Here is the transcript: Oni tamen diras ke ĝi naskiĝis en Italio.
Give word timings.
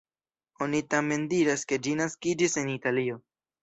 Oni 0.67 0.81
tamen 0.95 1.29
diras 1.35 1.69
ke 1.73 1.81
ĝi 1.87 1.97
naskiĝis 2.03 2.63
en 2.67 2.77
Italio. 2.81 3.25